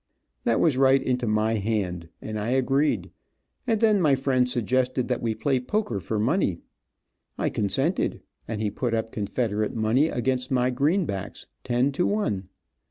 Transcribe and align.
That 0.45 0.59
was 0.59 0.77
right 0.79 0.99
into 0.99 1.27
my 1.27 1.57
hand, 1.57 2.09
and 2.23 2.39
I 2.39 2.47
agreed, 2.49 3.11
and 3.67 3.79
then 3.79 4.01
my 4.01 4.15
friend 4.15 4.49
suggested 4.49 5.07
that 5.09 5.21
we 5.21 5.35
play 5.35 5.59
poker 5.59 5.99
for 5.99 6.17
money. 6.17 6.57
I 7.37 7.51
consented 7.51 8.23
and 8.47 8.63
he 8.63 8.71
put 8.71 8.95
up 8.95 9.11
Confederate 9.11 9.75
money, 9.75 10.07
against 10.07 10.49
my 10.49 10.71
greenbacks, 10.71 11.45
ten 11.63 11.91
to 11.91 12.07
one. 12.07 12.49